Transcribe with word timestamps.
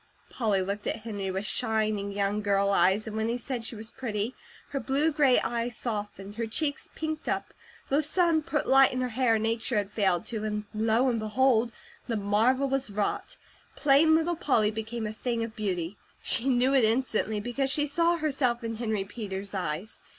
Polly 0.31 0.63
looked 0.63 0.87
at 0.87 1.01
Henry 1.01 1.29
with 1.29 1.45
shining, 1.45 2.11
young 2.11 2.41
girl 2.41 2.71
eyes, 2.71 3.05
and 3.05 3.15
when 3.15 3.29
he 3.29 3.37
said 3.37 3.63
she 3.63 3.75
was 3.75 3.91
pretty, 3.91 4.33
her 4.69 4.79
blue 4.79 5.11
gray 5.11 5.39
eyes 5.41 5.77
softened, 5.77 6.37
her 6.37 6.47
cheeks 6.47 6.89
pinked 6.95 7.29
up, 7.29 7.53
the 7.87 8.01
sun 8.01 8.41
put 8.41 8.65
light 8.67 8.91
in 8.91 9.01
her 9.01 9.09
hair 9.09 9.37
nature 9.37 9.77
had 9.77 9.91
failed 9.91 10.25
to, 10.25 10.43
and 10.43 10.63
lo 10.73 11.07
and 11.07 11.19
behold, 11.19 11.71
the 12.07 12.17
marvel 12.17 12.67
was 12.67 12.89
wrought 12.89 13.37
plain 13.75 14.15
little 14.15 14.35
Polly 14.35 14.71
became 14.71 15.05
a 15.05 15.13
thing 15.13 15.43
of 15.43 15.55
beauty. 15.55 15.97
She 16.23 16.49
knew 16.49 16.73
it 16.73 16.83
instantly, 16.83 17.39
because 17.39 17.69
she 17.69 17.85
saw 17.85 18.17
herself 18.17 18.63
in 18.63 18.77
Henry 18.77 19.03
Peters' 19.05 19.53
eyes. 19.53 19.99